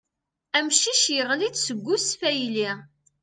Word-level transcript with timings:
Amcic 0.57 1.03
yaɣli-d 1.15 1.55
seg 1.59 1.87
usfayly. 1.95 2.69